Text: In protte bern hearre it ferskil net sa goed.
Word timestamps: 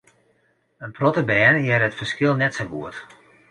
In 0.87 0.91
protte 0.97 1.23
bern 1.29 1.61
hearre 1.65 1.85
it 1.89 1.99
ferskil 1.99 2.33
net 2.37 2.53
sa 2.57 2.65
goed. 2.73 2.95